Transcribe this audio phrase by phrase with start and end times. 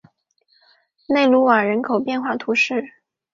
[1.13, 2.83] 贝卢瓦人口变化图示